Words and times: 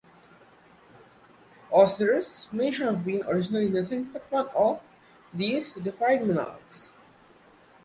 Osiris 1.71 2.49
may 2.51 2.71
have 2.71 3.05
been 3.05 3.21
originally 3.27 3.69
nothing 3.69 4.05
but 4.05 4.31
one 4.31 4.49
of 4.55 4.81
these 5.31 5.73
deified 5.75 6.25
monarchs. 6.25 6.91